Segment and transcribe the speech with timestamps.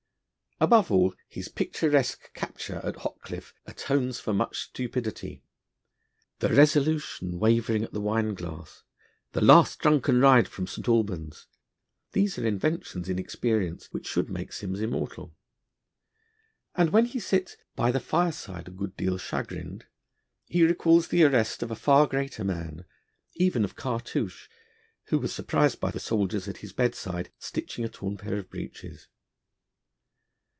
[0.63, 5.43] Above all, his picturesque capture at Hockcliffe atones for much stupidity.
[6.37, 8.83] The resolution, wavering at the wine glass,
[9.31, 10.87] the last drunken ride from St.
[10.87, 11.47] Albans
[12.11, 15.35] these are inventions in experience, which should make Simms immortal.
[16.75, 19.87] And when he sits 'by the fireside a good deal chagrined,'
[20.45, 22.85] he recalls the arrest of a far greater man
[23.33, 24.47] even of Cartouche,
[25.05, 29.07] who was surprised by the soldiers at his bedside stitching a torn pair of breeches.